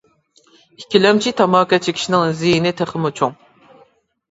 [0.79, 3.39] ئىككىلەمچى تاماكا چېكىشنىڭ زىيىنى تېخىمۇ چوڭ.